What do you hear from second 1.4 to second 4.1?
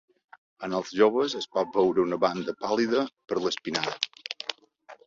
es pot veure una banda pàl·lida per l'espinada.